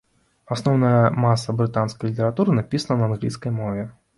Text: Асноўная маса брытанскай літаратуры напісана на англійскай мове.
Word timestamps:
Асноўная 0.55 1.11
маса 1.25 1.55
брытанскай 1.61 2.07
літаратуры 2.13 2.59
напісана 2.61 2.99
на 3.03 3.11
англійскай 3.11 3.51
мове. 3.63 3.89